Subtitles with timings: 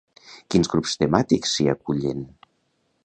[0.53, 2.25] Quins grups temàtics s'hi acullen?